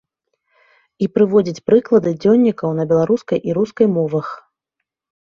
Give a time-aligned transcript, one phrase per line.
[1.05, 4.27] І прыводзіць прыклады дзённікаў на беларускай і рускай мовах.